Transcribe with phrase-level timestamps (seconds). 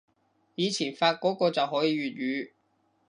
[0.55, 2.51] 以前發個個就可以粵語